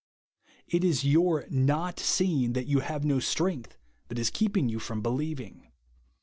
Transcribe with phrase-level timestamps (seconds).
[0.65, 3.73] It is your not seeing that you have no strengilt
[4.07, 5.67] that is keeping you from believing.